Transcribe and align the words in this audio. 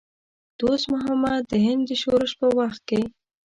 دوست 0.59 0.85
محمد 0.93 1.41
د 1.51 1.53
هند 1.65 1.83
د 1.89 1.91
شورش 2.01 2.31
په 2.41 2.47
وخت 2.59 2.81
کې. 2.89 3.01